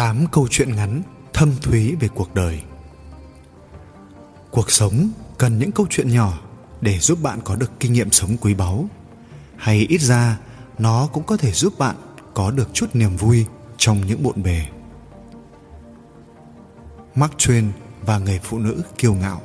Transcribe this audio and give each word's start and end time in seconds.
8 0.00 0.26
câu 0.32 0.48
chuyện 0.50 0.76
ngắn 0.76 1.02
thâm 1.32 1.52
thúy 1.62 1.94
về 2.00 2.08
cuộc 2.14 2.34
đời. 2.34 2.62
Cuộc 4.50 4.70
sống 4.70 5.10
cần 5.38 5.58
những 5.58 5.72
câu 5.72 5.86
chuyện 5.90 6.10
nhỏ 6.10 6.38
để 6.80 6.98
giúp 6.98 7.18
bạn 7.22 7.38
có 7.44 7.56
được 7.56 7.70
kinh 7.80 7.92
nghiệm 7.92 8.10
sống 8.10 8.36
quý 8.40 8.54
báu, 8.54 8.88
hay 9.56 9.86
ít 9.88 10.00
ra 10.00 10.38
nó 10.78 11.08
cũng 11.12 11.24
có 11.24 11.36
thể 11.36 11.52
giúp 11.52 11.78
bạn 11.78 11.96
có 12.34 12.50
được 12.50 12.68
chút 12.72 12.86
niềm 12.92 13.16
vui 13.16 13.46
trong 13.76 14.06
những 14.06 14.22
bộn 14.22 14.42
bề. 14.42 14.66
Mark 17.14 17.32
Twain 17.38 17.70
và 18.06 18.18
người 18.18 18.40
phụ 18.42 18.58
nữ 18.58 18.82
kiêu 18.98 19.14
ngạo. 19.14 19.40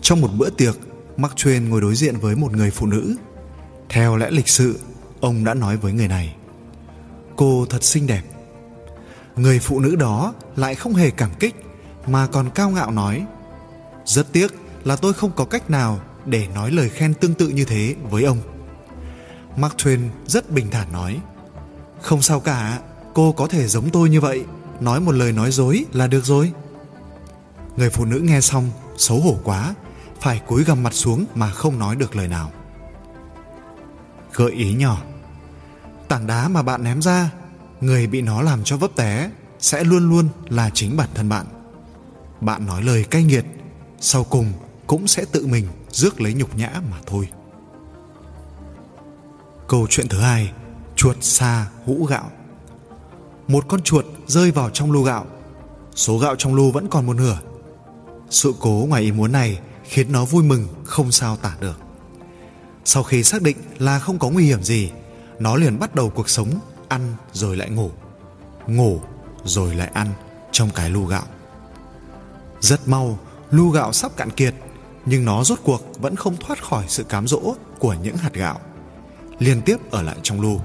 Trong 0.00 0.20
một 0.20 0.30
bữa 0.38 0.50
tiệc, 0.50 0.76
Mark 1.16 1.34
Twain 1.34 1.68
ngồi 1.68 1.80
đối 1.80 1.94
diện 1.94 2.16
với 2.16 2.36
một 2.36 2.52
người 2.52 2.70
phụ 2.70 2.86
nữ. 2.86 3.16
Theo 3.88 4.16
lẽ 4.16 4.30
lịch 4.30 4.48
sự, 4.48 4.80
ông 5.20 5.44
đã 5.44 5.54
nói 5.54 5.76
với 5.76 5.92
người 5.92 6.08
này: 6.08 6.36
"Cô 7.36 7.66
thật 7.70 7.84
xinh 7.84 8.06
đẹp." 8.06 8.22
Người 9.36 9.58
phụ 9.58 9.80
nữ 9.80 9.96
đó 9.96 10.34
lại 10.56 10.74
không 10.74 10.94
hề 10.94 11.10
cảm 11.10 11.30
kích, 11.40 11.54
mà 12.06 12.26
còn 12.26 12.50
cao 12.50 12.70
ngạo 12.70 12.90
nói, 12.90 13.26
rất 14.04 14.32
tiếc 14.32 14.54
là 14.84 14.96
tôi 14.96 15.12
không 15.12 15.30
có 15.36 15.44
cách 15.44 15.70
nào 15.70 16.00
để 16.24 16.48
nói 16.54 16.70
lời 16.70 16.88
khen 16.88 17.14
tương 17.14 17.34
tự 17.34 17.48
như 17.48 17.64
thế 17.64 17.94
với 18.10 18.24
ông. 18.24 18.38
Mark 19.56 19.76
twain 19.76 20.08
rất 20.26 20.50
bình 20.50 20.70
thản 20.70 20.92
nói, 20.92 21.20
không 22.00 22.22
sao 22.22 22.40
cả, 22.40 22.80
cô 23.14 23.32
có 23.32 23.46
thể 23.46 23.66
giống 23.68 23.90
tôi 23.90 24.10
như 24.10 24.20
vậy, 24.20 24.44
nói 24.80 25.00
một 25.00 25.12
lời 25.12 25.32
nói 25.32 25.50
dối 25.50 25.84
là 25.92 26.06
được 26.06 26.24
rồi. 26.24 26.52
Người 27.76 27.90
phụ 27.90 28.04
nữ 28.04 28.18
nghe 28.18 28.40
xong 28.40 28.70
xấu 28.96 29.20
hổ 29.20 29.36
quá, 29.44 29.74
phải 30.20 30.40
cúi 30.46 30.64
gằm 30.64 30.82
mặt 30.82 30.92
xuống 30.92 31.24
mà 31.34 31.50
không 31.50 31.78
nói 31.78 31.96
được 31.96 32.16
lời 32.16 32.28
nào. 32.28 32.52
Gợi 34.34 34.50
ý 34.50 34.74
nhỏ, 34.74 35.02
tảng 36.08 36.26
đá 36.26 36.48
mà 36.48 36.62
bạn 36.62 36.84
ném 36.84 37.02
ra 37.02 37.30
người 37.80 38.06
bị 38.06 38.22
nó 38.22 38.42
làm 38.42 38.64
cho 38.64 38.76
vấp 38.76 38.96
té 38.96 39.30
sẽ 39.58 39.84
luôn 39.84 40.08
luôn 40.08 40.28
là 40.48 40.70
chính 40.74 40.96
bản 40.96 41.08
thân 41.14 41.28
bạn. 41.28 41.46
Bạn 42.40 42.66
nói 42.66 42.82
lời 42.82 43.04
cay 43.04 43.24
nghiệt, 43.24 43.44
sau 44.00 44.24
cùng 44.24 44.52
cũng 44.86 45.06
sẽ 45.06 45.24
tự 45.32 45.46
mình 45.46 45.66
rước 45.90 46.20
lấy 46.20 46.34
nhục 46.34 46.56
nhã 46.56 46.70
mà 46.90 46.96
thôi. 47.06 47.28
Câu 49.68 49.86
chuyện 49.90 50.08
thứ 50.08 50.20
hai, 50.20 50.52
chuột 50.96 51.16
xa 51.20 51.66
hũ 51.84 52.04
gạo. 52.04 52.30
Một 53.48 53.64
con 53.68 53.82
chuột 53.82 54.04
rơi 54.26 54.50
vào 54.50 54.70
trong 54.70 54.92
lu 54.92 55.02
gạo. 55.02 55.26
Số 55.94 56.18
gạo 56.18 56.36
trong 56.36 56.54
lu 56.54 56.70
vẫn 56.70 56.88
còn 56.88 57.06
một 57.06 57.16
nửa. 57.16 57.38
Sự 58.30 58.54
cố 58.60 58.86
ngoài 58.88 59.02
ý 59.02 59.12
muốn 59.12 59.32
này 59.32 59.58
khiến 59.84 60.12
nó 60.12 60.24
vui 60.24 60.44
mừng 60.44 60.68
không 60.84 61.12
sao 61.12 61.36
tả 61.36 61.56
được. 61.60 61.80
Sau 62.84 63.02
khi 63.02 63.22
xác 63.22 63.42
định 63.42 63.56
là 63.78 63.98
không 63.98 64.18
có 64.18 64.30
nguy 64.30 64.46
hiểm 64.46 64.62
gì, 64.62 64.90
nó 65.38 65.56
liền 65.56 65.78
bắt 65.78 65.94
đầu 65.94 66.10
cuộc 66.10 66.28
sống 66.28 66.48
ăn 66.88 67.14
rồi 67.32 67.56
lại 67.56 67.70
ngủ. 67.70 67.90
Ngủ 68.66 69.00
rồi 69.44 69.74
lại 69.74 69.90
ăn 69.94 70.12
trong 70.52 70.70
cái 70.70 70.90
lu 70.90 71.04
gạo. 71.04 71.24
Rất 72.60 72.88
mau, 72.88 73.18
lu 73.50 73.70
gạo 73.70 73.92
sắp 73.92 74.16
cạn 74.16 74.30
kiệt, 74.30 74.54
nhưng 75.06 75.24
nó 75.24 75.44
rốt 75.44 75.58
cuộc 75.64 75.82
vẫn 75.98 76.16
không 76.16 76.36
thoát 76.36 76.62
khỏi 76.62 76.84
sự 76.88 77.04
cám 77.04 77.26
dỗ 77.26 77.54
của 77.78 77.94
những 78.02 78.16
hạt 78.16 78.34
gạo. 78.34 78.60
Liên 79.38 79.62
tiếp 79.62 79.76
ở 79.90 80.02
lại 80.02 80.16
trong 80.22 80.40
lu. 80.40 80.60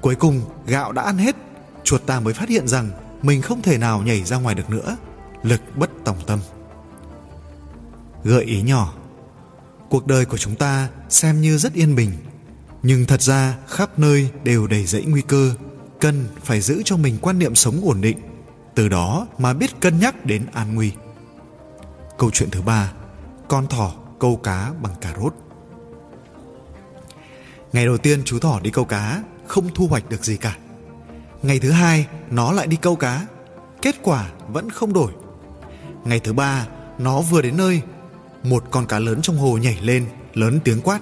Cuối 0.00 0.14
cùng, 0.14 0.42
gạo 0.66 0.92
đã 0.92 1.02
ăn 1.02 1.18
hết. 1.18 1.36
Chuột 1.84 2.06
ta 2.06 2.20
mới 2.20 2.34
phát 2.34 2.48
hiện 2.48 2.68
rằng 2.68 2.90
mình 3.22 3.42
không 3.42 3.62
thể 3.62 3.78
nào 3.78 4.02
nhảy 4.02 4.24
ra 4.24 4.36
ngoài 4.36 4.54
được 4.54 4.70
nữa. 4.70 4.96
Lực 5.42 5.60
bất 5.76 5.90
tòng 6.04 6.16
tâm. 6.26 6.38
Gợi 8.24 8.44
ý 8.44 8.62
nhỏ. 8.62 8.94
Cuộc 9.90 10.06
đời 10.06 10.24
của 10.24 10.36
chúng 10.38 10.54
ta 10.54 10.88
xem 11.08 11.40
như 11.40 11.58
rất 11.58 11.72
yên 11.72 11.94
bình 11.94 12.12
nhưng 12.82 13.06
thật 13.06 13.22
ra, 13.22 13.56
khắp 13.68 13.98
nơi 13.98 14.30
đều 14.44 14.66
đầy 14.66 14.86
rẫy 14.86 15.04
nguy 15.04 15.22
cơ. 15.22 15.54
Cần 16.00 16.28
phải 16.44 16.60
giữ 16.60 16.82
cho 16.84 16.96
mình 16.96 17.18
quan 17.20 17.38
niệm 17.38 17.54
sống 17.54 17.80
ổn 17.84 18.00
định. 18.00 18.18
Từ 18.74 18.88
đó 18.88 19.26
mà 19.38 19.52
biết 19.52 19.80
cân 19.80 20.00
nhắc 20.00 20.26
đến 20.26 20.46
an 20.52 20.74
nguy. 20.74 20.92
Câu 22.18 22.30
chuyện 22.30 22.50
thứ 22.50 22.62
ba, 22.62 22.92
con 23.48 23.66
thỏ 23.66 23.92
câu 24.20 24.36
cá 24.36 24.72
bằng 24.82 24.92
cà 25.00 25.14
rốt. 25.20 25.34
Ngày 27.72 27.86
đầu 27.86 27.98
tiên 27.98 28.22
chú 28.24 28.38
thỏ 28.38 28.60
đi 28.60 28.70
câu 28.70 28.84
cá, 28.84 29.22
không 29.46 29.68
thu 29.74 29.86
hoạch 29.86 30.08
được 30.08 30.24
gì 30.24 30.36
cả. 30.36 30.56
Ngày 31.42 31.58
thứ 31.58 31.70
hai, 31.70 32.06
nó 32.30 32.52
lại 32.52 32.66
đi 32.66 32.76
câu 32.76 32.96
cá. 32.96 33.26
Kết 33.82 33.96
quả 34.02 34.30
vẫn 34.48 34.70
không 34.70 34.92
đổi. 34.92 35.12
Ngày 36.04 36.20
thứ 36.20 36.32
ba, 36.32 36.66
nó 36.98 37.20
vừa 37.20 37.42
đến 37.42 37.56
nơi. 37.56 37.82
Một 38.42 38.64
con 38.70 38.86
cá 38.86 38.98
lớn 38.98 39.22
trong 39.22 39.38
hồ 39.38 39.56
nhảy 39.56 39.78
lên, 39.82 40.06
lớn 40.34 40.58
tiếng 40.64 40.80
quát 40.80 41.00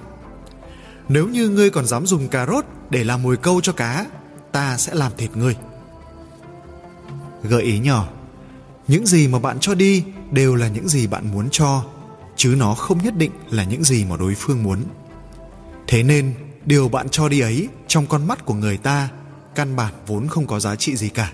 nếu 1.09 1.27
như 1.27 1.49
ngươi 1.49 1.69
còn 1.69 1.85
dám 1.85 2.05
dùng 2.05 2.27
cà 2.27 2.45
rốt 2.45 2.65
để 2.89 3.03
làm 3.03 3.23
mồi 3.23 3.37
câu 3.37 3.61
cho 3.61 3.73
cá, 3.73 4.05
ta 4.51 4.77
sẽ 4.77 4.95
làm 4.95 5.11
thịt 5.17 5.29
ngươi. 5.35 5.55
Gợi 7.43 7.63
ý 7.63 7.79
nhỏ, 7.79 8.09
những 8.87 9.05
gì 9.05 9.27
mà 9.27 9.39
bạn 9.39 9.57
cho 9.59 9.75
đi 9.75 10.03
đều 10.31 10.55
là 10.55 10.67
những 10.67 10.89
gì 10.89 11.07
bạn 11.07 11.31
muốn 11.31 11.49
cho, 11.51 11.85
chứ 12.35 12.55
nó 12.57 12.73
không 12.73 13.03
nhất 13.03 13.17
định 13.17 13.31
là 13.49 13.63
những 13.63 13.83
gì 13.83 14.05
mà 14.05 14.17
đối 14.17 14.35
phương 14.35 14.63
muốn. 14.63 14.83
Thế 15.87 16.03
nên, 16.03 16.33
điều 16.65 16.89
bạn 16.89 17.09
cho 17.09 17.29
đi 17.29 17.39
ấy 17.39 17.67
trong 17.87 18.07
con 18.07 18.27
mắt 18.27 18.45
của 18.45 18.53
người 18.53 18.77
ta 18.77 19.09
căn 19.55 19.75
bản 19.75 19.93
vốn 20.07 20.27
không 20.27 20.47
có 20.47 20.59
giá 20.59 20.75
trị 20.75 20.95
gì 20.95 21.09
cả. 21.09 21.31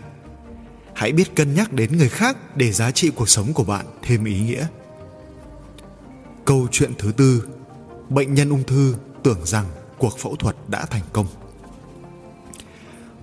Hãy 0.94 1.12
biết 1.12 1.36
cân 1.36 1.56
nhắc 1.56 1.74
đến 1.74 1.98
người 1.98 2.10
khác 2.10 2.38
để 2.56 2.72
giá 2.72 2.92
trị 2.92 3.12
cuộc 3.16 3.30
sống 3.30 3.54
của 3.54 3.64
bạn 3.64 3.86
thêm 4.02 4.26
ý 4.26 4.40
nghĩa. 4.40 4.68
Câu 6.46 6.68
chuyện 6.72 6.92
thứ 6.98 7.12
tư 7.12 7.48
Bệnh 8.10 8.34
nhân 8.34 8.50
ung 8.50 8.64
thư 8.64 8.96
tưởng 9.26 9.46
rằng 9.46 9.66
cuộc 9.98 10.20
phẫu 10.20 10.36
thuật 10.36 10.56
đã 10.68 10.86
thành 10.86 11.02
công. 11.14 11.28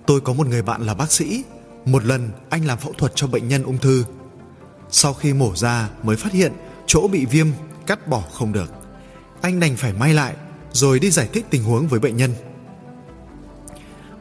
Tôi 0.07 0.21
có 0.21 0.33
một 0.33 0.47
người 0.47 0.63
bạn 0.63 0.83
là 0.83 0.95
bác 0.95 1.13
sĩ, 1.13 1.45
một 1.85 2.05
lần 2.05 2.31
anh 2.51 2.67
làm 2.67 2.79
phẫu 2.79 2.93
thuật 2.93 3.13
cho 3.15 3.27
bệnh 3.27 3.49
nhân 3.49 3.63
ung 3.63 3.79
thư. 3.79 4.05
Sau 4.91 5.15
khi 5.15 5.33
mổ 5.33 5.57
ra 5.57 5.89
mới 6.03 6.17
phát 6.17 6.33
hiện 6.33 6.53
chỗ 6.87 7.09
bị 7.09 7.27
viêm 7.27 7.47
cắt 7.87 8.09
bỏ 8.09 8.23
không 8.33 8.53
được. 8.53 8.73
Anh 9.41 9.61
đành 9.61 9.77
phải 9.77 9.93
may 9.93 10.15
lại 10.15 10.35
rồi 10.73 10.99
đi 10.99 11.11
giải 11.11 11.29
thích 11.33 11.47
tình 11.51 11.65
huống 11.65 11.89
với 11.89 12.01
bệnh 12.01 12.17
nhân. 12.17 12.35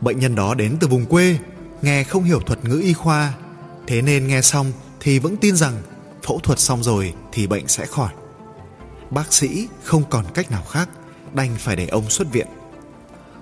Bệnh 0.01 0.19
nhân 0.19 0.35
đó 0.35 0.53
đến 0.53 0.77
từ 0.79 0.87
vùng 0.87 1.05
quê, 1.05 1.37
nghe 1.81 2.03
không 2.03 2.23
hiểu 2.23 2.39
thuật 2.39 2.65
ngữ 2.65 2.81
y 2.83 2.93
khoa, 2.93 3.33
thế 3.87 4.01
nên 4.01 4.27
nghe 4.27 4.41
xong 4.41 4.71
thì 4.99 5.19
vẫn 5.19 5.37
tin 5.37 5.55
rằng 5.55 5.81
phẫu 6.23 6.39
thuật 6.39 6.59
xong 6.59 6.83
rồi 6.83 7.13
thì 7.31 7.47
bệnh 7.47 7.67
sẽ 7.67 7.85
khỏi. 7.85 8.13
Bác 9.09 9.33
sĩ 9.33 9.67
không 9.83 10.03
còn 10.09 10.25
cách 10.33 10.51
nào 10.51 10.63
khác 10.63 10.89
đành 11.33 11.55
phải 11.57 11.75
để 11.75 11.87
ông 11.87 12.09
xuất 12.09 12.31
viện. 12.31 12.47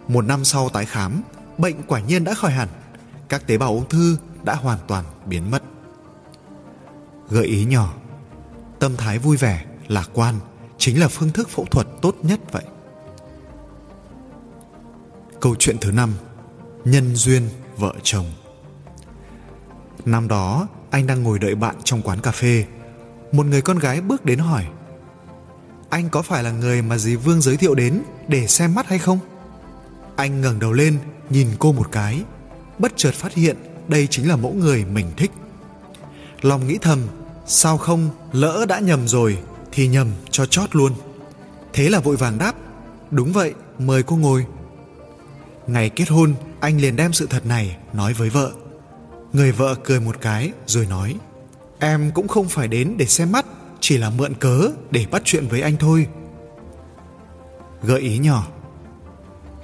Một 0.08 0.26
năm 0.26 0.46
sau 0.46 0.70
tái 0.70 0.86
khám, 0.86 1.22
bệnh 1.58 1.76
quả 1.88 2.00
nhiên 2.00 2.24
đã 2.24 2.34
khỏi 2.34 2.52
hẳn, 2.52 2.68
các 3.30 3.48
tế 3.48 3.58
bào 3.58 3.70
ung 3.70 3.90
thư 3.90 4.18
đã 4.44 4.56
hoàn 4.56 4.80
toàn 4.88 5.06
biến 5.26 5.52
mất. 5.52 5.64
Gợi 7.30 7.46
ý 7.46 7.66
nhỏ, 7.66 7.94
tâm 8.80 8.98
thái 8.98 9.20
vui 9.20 9.38
vẻ, 9.38 9.66
lạc 9.88 10.10
quan 10.14 10.36
chính 10.78 11.00
là 11.00 11.08
phương 11.08 11.32
thức 11.32 11.50
phẫu 11.50 11.66
thuật 11.66 11.88
tốt 12.02 12.16
nhất 12.24 12.40
vậy. 12.52 12.64
Câu 15.40 15.56
chuyện 15.60 15.78
thứ 15.82 15.92
năm, 15.92 16.14
nhân 16.86 17.16
duyên 17.16 17.50
vợ 17.78 17.94
chồng. 18.04 18.26
Năm 20.06 20.28
đó, 20.28 20.68
anh 20.90 21.08
đang 21.08 21.24
ngồi 21.24 21.40
đợi 21.40 21.56
bạn 21.56 21.76
trong 21.84 22.02
quán 22.02 22.20
cà 22.22 22.32
phê. 22.32 22.66
Một 23.32 23.46
người 23.46 23.62
con 23.62 23.80
gái 23.80 24.02
bước 24.02 24.26
đến 24.26 24.40
hỏi 24.40 24.66
anh 25.90 26.10
có 26.10 26.22
phải 26.22 26.44
là 26.44 26.52
người 26.52 26.82
mà 26.82 26.98
dì 26.98 27.16
Vương 27.16 27.42
giới 27.42 27.58
thiệu 27.58 27.76
đến 27.76 28.02
để 28.28 28.48
xem 28.48 28.76
mắt 28.76 28.88
hay 28.88 29.00
không? 29.00 29.20
Anh 30.16 30.42
ngẩng 30.42 30.60
đầu 30.60 30.74
lên, 30.74 30.98
nhìn 31.30 31.48
cô 31.60 31.72
một 31.72 31.92
cái, 31.92 32.24
bất 32.80 32.92
chợt 32.96 33.14
phát 33.14 33.34
hiện 33.34 33.58
đây 33.88 34.08
chính 34.08 34.30
là 34.30 34.36
mẫu 34.36 34.54
người 34.54 34.86
mình 34.86 35.12
thích. 35.18 35.32
Lòng 36.42 36.68
nghĩ 36.68 36.78
thầm, 36.82 37.08
sao 37.46 37.78
không, 37.78 38.10
lỡ 38.32 38.66
đã 38.70 38.80
nhầm 38.80 39.08
rồi 39.08 39.38
thì 39.72 39.88
nhầm 39.88 40.08
cho 40.32 40.46
chót 40.46 40.76
luôn. 40.76 40.94
Thế 41.74 41.90
là 41.90 42.00
vội 42.00 42.16
vàng 42.16 42.38
đáp, 42.38 42.56
đúng 43.12 43.34
vậy, 43.34 43.54
mời 43.80 44.04
cô 44.04 44.16
ngồi. 44.16 44.46
Ngày 45.68 45.90
kết 45.90 46.10
hôn, 46.10 46.34
anh 46.60 46.82
liền 46.82 46.96
đem 46.96 47.14
sự 47.14 47.28
thật 47.30 47.46
này 47.46 47.78
nói 47.94 48.14
với 48.14 48.30
vợ. 48.30 48.52
Người 49.34 49.52
vợ 49.52 49.76
cười 49.84 50.00
một 50.00 50.22
cái 50.22 50.52
rồi 50.66 50.86
nói, 50.86 51.16
em 51.80 52.12
cũng 52.12 52.28
không 52.28 52.50
phải 52.50 52.68
đến 52.68 52.96
để 52.98 53.06
xem 53.06 53.32
mắt 53.32 53.46
chỉ 53.90 53.98
là 53.98 54.10
mượn 54.10 54.34
cớ 54.34 54.72
để 54.92 55.06
bắt 55.12 55.22
chuyện 55.26 55.48
với 55.48 55.62
anh 55.62 55.78
thôi. 55.78 56.08
Gợi 57.84 58.00
ý 58.00 58.18
nhỏ, 58.18 58.48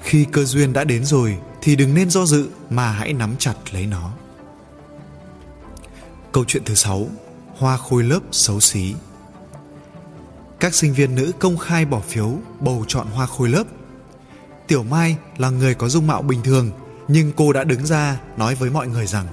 khi 0.01 0.25
cơ 0.31 0.43
duyên 0.43 0.73
đã 0.73 0.83
đến 0.83 1.05
rồi 1.05 1.37
thì 1.61 1.75
đừng 1.75 1.93
nên 1.93 2.09
do 2.09 2.25
dự 2.25 2.49
mà 2.69 2.91
hãy 2.91 3.13
nắm 3.13 3.35
chặt 3.39 3.53
lấy 3.71 3.85
nó. 3.85 4.11
Câu 6.31 6.45
chuyện 6.47 6.63
thứ 6.65 6.75
sáu, 6.75 7.07
hoa 7.57 7.77
khôi 7.77 8.03
lớp 8.03 8.19
xấu 8.31 8.59
xí. 8.59 8.93
Các 10.59 10.75
sinh 10.75 10.93
viên 10.93 11.15
nữ 11.15 11.31
công 11.39 11.57
khai 11.57 11.85
bỏ 11.85 11.99
phiếu, 11.99 12.37
bầu 12.59 12.85
chọn 12.87 13.07
hoa 13.07 13.25
khôi 13.25 13.49
lớp. 13.49 13.63
Tiểu 14.67 14.83
mai 14.83 15.17
là 15.37 15.49
người 15.49 15.75
có 15.75 15.89
dung 15.89 16.07
mạo 16.07 16.21
bình 16.21 16.41
thường, 16.43 16.71
nhưng 17.07 17.31
cô 17.35 17.53
đã 17.53 17.63
đứng 17.63 17.85
ra 17.85 18.19
nói 18.37 18.55
với 18.55 18.69
mọi 18.69 18.87
người 18.87 19.07
rằng, 19.07 19.27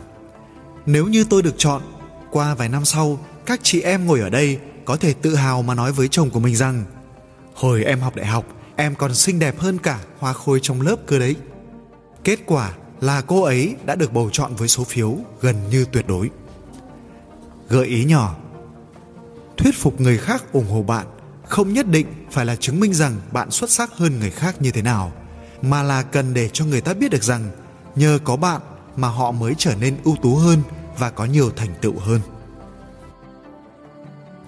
nếu 0.86 1.06
như 1.06 1.24
tôi 1.30 1.42
được 1.42 1.54
chọn, 1.58 1.82
qua 2.30 2.54
vài 2.54 2.68
năm 2.68 2.84
sau, 2.84 3.18
các 3.46 3.60
chị 3.62 3.80
em 3.80 4.06
ngồi 4.06 4.20
ở 4.20 4.30
đây 4.30 4.58
có 4.84 4.96
thể 4.96 5.12
tự 5.12 5.34
hào 5.34 5.62
mà 5.62 5.74
nói 5.74 5.92
với 5.92 6.08
chồng 6.08 6.30
của 6.30 6.40
mình 6.40 6.56
rằng 6.56 6.84
hồi 7.54 7.84
em 7.84 8.00
học 8.00 8.16
đại 8.16 8.26
học 8.26 8.44
em 8.76 8.94
còn 8.94 9.14
xinh 9.14 9.38
đẹp 9.38 9.58
hơn 9.58 9.78
cả 9.78 10.00
hoa 10.18 10.32
khôi 10.32 10.60
trong 10.62 10.80
lớp 10.80 10.96
cơ 11.06 11.18
đấy 11.18 11.36
kết 12.24 12.38
quả 12.46 12.72
là 13.00 13.20
cô 13.20 13.42
ấy 13.42 13.76
đã 13.84 13.94
được 13.94 14.12
bầu 14.12 14.30
chọn 14.32 14.54
với 14.54 14.68
số 14.68 14.84
phiếu 14.84 15.16
gần 15.40 15.56
như 15.70 15.86
tuyệt 15.92 16.06
đối. 16.08 16.30
Gợi 17.68 17.86
ý 17.86 18.04
nhỏ 18.04 18.36
Thuyết 19.56 19.74
phục 19.78 20.00
người 20.00 20.18
khác 20.18 20.52
ủng 20.52 20.70
hộ 20.70 20.82
bạn 20.82 21.06
không 21.48 21.72
nhất 21.72 21.86
định 21.88 22.06
phải 22.30 22.46
là 22.46 22.56
chứng 22.56 22.80
minh 22.80 22.94
rằng 22.94 23.16
bạn 23.32 23.50
xuất 23.50 23.70
sắc 23.70 23.90
hơn 23.92 24.18
người 24.18 24.30
khác 24.30 24.62
như 24.62 24.70
thế 24.70 24.82
nào, 24.82 25.12
mà 25.62 25.82
là 25.82 26.02
cần 26.02 26.34
để 26.34 26.50
cho 26.52 26.64
người 26.64 26.80
ta 26.80 26.94
biết 26.94 27.10
được 27.10 27.22
rằng 27.22 27.50
nhờ 27.96 28.18
có 28.24 28.36
bạn 28.36 28.60
mà 28.96 29.08
họ 29.08 29.30
mới 29.30 29.54
trở 29.58 29.74
nên 29.80 29.96
ưu 30.04 30.16
tú 30.22 30.36
hơn 30.36 30.62
và 30.98 31.10
có 31.10 31.24
nhiều 31.24 31.50
thành 31.56 31.74
tựu 31.80 31.98
hơn. 31.98 32.20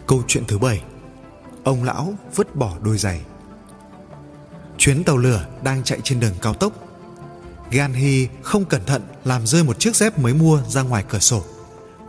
Câu 0.07 0.23
chuyện 0.29 0.45
thứ 0.49 0.59
bảy 0.59 0.83
Ông 1.65 1.85
lão 1.85 2.15
vứt 2.35 2.57
bỏ 2.57 2.73
đôi 2.83 2.99
giày 2.99 3.21
Chuyến 4.79 5.05
tàu 5.05 5.17
lửa 5.17 5.47
đang 5.63 5.85
chạy 5.85 6.01
trên 6.05 6.21
đường 6.21 6.35
cao 6.43 6.55
tốc 6.55 6.73
Gan 7.71 7.93
Hy 7.93 8.29
không 8.43 8.65
cẩn 8.65 8.85
thận 8.85 9.03
làm 9.25 9.47
rơi 9.47 9.65
một 9.65 9.81
chiếc 9.81 9.97
dép 9.97 10.19
mới 10.19 10.35
mua 10.35 10.63
ra 10.69 10.83
ngoài 10.83 11.05
cửa 11.09 11.19
sổ. 11.19 11.43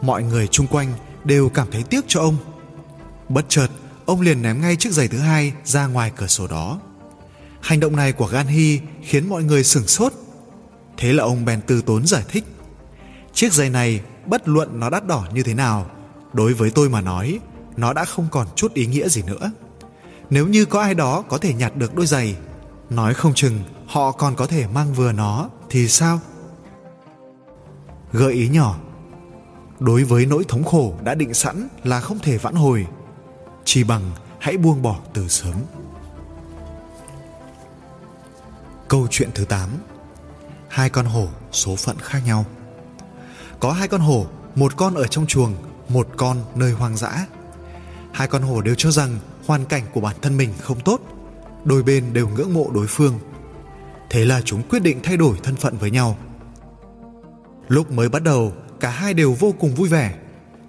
Mọi 0.02 0.24
người 0.24 0.48
chung 0.48 0.68
quanh 0.68 0.94
đều 1.24 1.50
cảm 1.50 1.68
thấy 1.72 1.84
tiếc 1.84 2.06
cho 2.08 2.22
ông. 2.22 2.38
Bất 3.30 3.46
chợt, 3.50 3.68
ông 4.06 4.22
liền 4.22 4.42
ném 4.42 4.62
ngay 4.62 4.76
chiếc 4.76 4.94
giày 4.94 5.08
thứ 5.08 5.18
hai 5.18 5.54
ra 5.64 5.88
ngoài 5.88 6.12
cửa 6.16 6.28
sổ 6.28 6.48
đó. 6.48 6.80
Hành 7.62 7.80
động 7.80 7.96
này 7.96 8.12
của 8.12 8.28
Gan 8.28 8.48
Hy 8.48 8.80
khiến 9.04 9.30
mọi 9.30 9.44
người 9.44 9.64
sửng 9.64 9.88
sốt. 9.88 10.14
Thế 10.98 11.14
là 11.14 11.24
ông 11.24 11.46
bèn 11.46 11.62
từ 11.68 11.82
tốn 11.82 12.08
giải 12.08 12.24
thích. 12.28 12.44
Chiếc 13.34 13.54
giày 13.54 13.70
này 13.70 14.02
bất 14.26 14.48
luận 14.48 14.80
nó 14.80 14.90
đắt 14.90 15.08
đỏ 15.08 15.26
như 15.34 15.44
thế 15.44 15.54
nào, 15.54 15.92
đối 16.34 16.54
với 16.54 16.72
tôi 16.72 16.90
mà 16.90 17.02
nói, 17.02 17.40
nó 17.78 17.94
đã 17.94 18.06
không 18.06 18.28
còn 18.32 18.48
chút 18.56 18.74
ý 18.74 18.86
nghĩa 18.86 19.10
gì 19.10 19.22
nữa. 19.22 19.52
Nếu 20.30 20.48
như 20.48 20.66
có 20.66 20.82
ai 20.82 20.94
đó 20.94 21.22
có 21.22 21.38
thể 21.38 21.54
nhặt 21.54 21.76
được 21.76 21.96
đôi 21.96 22.06
giày, 22.06 22.36
nói 22.90 23.14
không 23.14 23.34
chừng 23.34 23.60
họ 23.88 24.12
còn 24.12 24.36
có 24.36 24.48
thể 24.48 24.68
mang 24.68 24.94
vừa 24.94 25.12
nó 25.12 25.50
thì 25.70 25.88
sao? 25.88 26.20
Gợi 28.14 28.34
ý 28.34 28.50
nhỏ 28.50 28.78
Đối 29.80 30.04
với 30.04 30.26
nỗi 30.26 30.44
thống 30.48 30.64
khổ 30.64 30.94
đã 31.04 31.16
định 31.16 31.34
sẵn 31.34 31.68
là 31.84 32.00
không 32.00 32.20
thể 32.20 32.38
vãn 32.38 32.56
hồi, 32.56 32.88
chỉ 33.66 33.84
bằng 33.84 34.12
hãy 34.40 34.58
buông 34.58 34.82
bỏ 34.82 35.00
từ 35.14 35.28
sớm. 35.28 35.56
Câu 38.88 39.08
chuyện 39.10 39.30
thứ 39.34 39.46
8 39.46 39.70
Hai 40.68 40.90
con 40.90 41.06
hổ 41.06 41.28
số 41.52 41.76
phận 41.76 41.98
khác 41.98 42.20
nhau 42.26 42.46
Có 43.60 43.72
hai 43.72 43.88
con 43.88 44.02
hổ, 44.02 44.26
một 44.56 44.78
con 44.78 44.96
ở 44.96 45.08
trong 45.08 45.28
chuồng, 45.28 45.56
một 45.90 46.08
con 46.18 46.38
nơi 46.56 46.72
hoang 46.72 46.98
dã. 46.98 47.26
Hai 48.16 48.28
con 48.28 48.42
hổ 48.42 48.62
đều 48.62 48.76
cho 48.76 48.92
rằng 48.92 49.20
hoàn 49.46 49.66
cảnh 49.66 49.84
của 49.94 50.02
bản 50.02 50.16
thân 50.22 50.38
mình 50.38 50.50
không 50.62 50.80
tốt, 50.80 51.02
đôi 51.66 51.84
bên 51.84 52.14
đều 52.14 52.28
ngưỡng 52.28 52.54
mộ 52.54 52.72
đối 52.74 52.88
phương. 52.88 53.20
Thế 54.10 54.26
là 54.26 54.42
chúng 54.46 54.64
quyết 54.70 54.80
định 54.80 55.00
thay 55.04 55.18
đổi 55.18 55.38
thân 55.44 55.56
phận 55.56 55.78
với 55.78 55.92
nhau. 55.92 56.18
Lúc 57.68 57.92
mới 57.92 58.10
bắt 58.10 58.24
đầu, 58.24 58.54
cả 58.80 58.90
hai 58.90 59.14
đều 59.14 59.34
vô 59.34 59.54
cùng 59.60 59.76
vui 59.76 59.90
vẻ, 59.90 60.16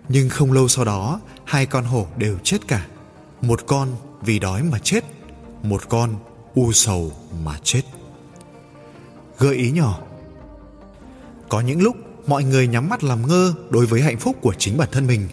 nhưng 0.09 0.29
không 0.29 0.53
lâu 0.53 0.69
sau 0.69 0.85
đó, 0.85 1.21
hai 1.45 1.67
con 1.67 1.85
hổ 1.85 2.07
đều 2.17 2.39
chết 2.43 2.69
cả. 2.69 2.87
Một 3.43 3.61
con 3.67 3.89
vì 4.21 4.39
đói 4.39 4.63
mà 4.63 4.79
chết, 4.79 5.05
một 5.63 5.89
con 5.89 6.15
u 6.55 6.73
sầu 6.73 7.13
mà 7.45 7.59
chết. 7.63 7.83
Gợi 9.39 9.57
ý 9.57 9.71
nhỏ 9.71 9.99
Có 11.49 11.61
những 11.61 11.83
lúc 11.83 11.97
mọi 12.27 12.45
người 12.45 12.69
nhắm 12.69 12.89
mắt 12.89 13.05
làm 13.05 13.29
ngơ 13.29 13.55
đối 13.71 13.87
với 13.87 14.03
hạnh 14.03 14.19
phúc 14.19 14.37
của 14.41 14.55
chính 14.59 14.77
bản 14.77 14.89
thân 14.93 15.07
mình 15.07 15.29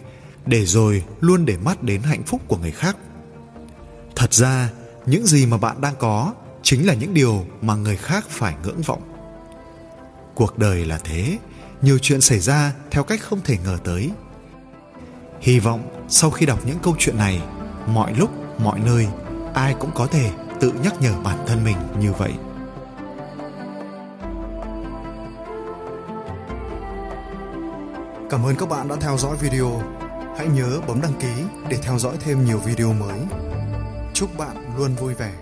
để 0.46 0.66
rồi 0.66 1.04
luôn 1.20 1.46
để 1.46 1.56
mắt 1.56 1.82
đến 1.82 2.02
hạnh 2.02 2.22
phúc 2.22 2.40
của 2.48 2.56
người 2.56 2.70
khác. 2.70 2.96
Thật 4.16 4.34
ra, 4.34 4.70
những 5.06 5.26
gì 5.26 5.46
mà 5.46 5.56
bạn 5.56 5.80
đang 5.80 5.94
có 5.98 6.32
chính 6.62 6.86
là 6.86 6.94
những 6.94 7.14
điều 7.14 7.46
mà 7.62 7.74
người 7.74 7.96
khác 7.96 8.24
phải 8.28 8.54
ngưỡng 8.62 8.82
vọng. 8.82 9.02
Cuộc 10.34 10.58
đời 10.58 10.84
là 10.84 10.98
thế, 11.04 11.38
nhiều 11.82 11.98
chuyện 11.98 12.20
xảy 12.20 12.38
ra 12.38 12.72
theo 12.90 13.04
cách 13.04 13.20
không 13.22 13.40
thể 13.44 13.58
ngờ 13.64 13.78
tới. 13.84 14.10
Hy 15.40 15.58
vọng 15.58 16.06
sau 16.08 16.30
khi 16.30 16.46
đọc 16.46 16.58
những 16.66 16.78
câu 16.82 16.96
chuyện 16.98 17.16
này, 17.16 17.42
mọi 17.86 18.14
lúc, 18.14 18.30
mọi 18.58 18.80
nơi, 18.80 19.08
ai 19.54 19.74
cũng 19.80 19.90
có 19.94 20.06
thể 20.06 20.30
tự 20.60 20.72
nhắc 20.82 20.94
nhở 21.00 21.20
bản 21.24 21.38
thân 21.46 21.64
mình 21.64 21.76
như 22.00 22.12
vậy. 22.12 22.32
Cảm 28.30 28.46
ơn 28.46 28.56
các 28.56 28.68
bạn 28.68 28.88
đã 28.88 28.96
theo 29.00 29.18
dõi 29.18 29.36
video. 29.40 29.82
Hãy 30.36 30.46
nhớ 30.48 30.80
bấm 30.86 31.00
đăng 31.00 31.12
ký 31.20 31.44
để 31.68 31.76
theo 31.82 31.98
dõi 31.98 32.16
thêm 32.20 32.44
nhiều 32.44 32.58
video 32.58 32.92
mới. 32.92 33.20
Chúc 34.14 34.38
bạn 34.38 34.56
luôn 34.78 34.94
vui 34.94 35.14
vẻ. 35.14 35.32